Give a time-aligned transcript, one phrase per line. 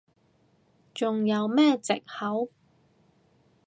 [0.95, 2.49] 仲有咩藉口？